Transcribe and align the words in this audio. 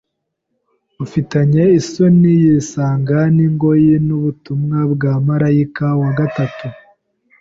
Ufitanye 1.03 1.63
isano 1.79 2.27
y’isanga 2.41 3.17
n’ingoyi 3.35 3.93
n’ubutumwa 4.07 4.79
bwa 4.93 5.13
marayika 5.27 5.85
wa 6.01 6.11
gatatu, 6.19 6.65